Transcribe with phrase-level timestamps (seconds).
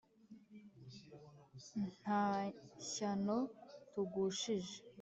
[2.01, 2.23] nta
[2.87, 3.37] shyano
[3.91, 4.75] tugushije,